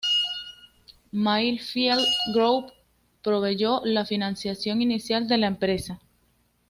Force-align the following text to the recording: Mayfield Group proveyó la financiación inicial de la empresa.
Mayfield 1.11 2.03
Group 2.33 2.71
proveyó 3.21 3.81
la 3.85 4.03
financiación 4.03 4.81
inicial 4.81 5.27
de 5.27 5.37
la 5.37 5.45
empresa. 5.45 6.01